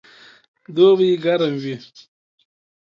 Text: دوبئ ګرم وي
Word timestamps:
دوبئ 0.75 1.13
ګرم 1.23 1.53
وي 1.63 1.75